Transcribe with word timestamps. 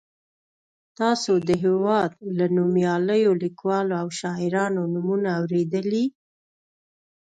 تاسو 0.99 1.33
د 1.47 1.49
هېواد 1.63 2.11
له 2.37 2.45
نومیالیو 2.57 3.31
لیکوالو 3.43 3.93
او 4.01 4.07
شاعرانو 4.19 4.81
نومونه 4.93 5.29
اورېدلي. 5.39 6.05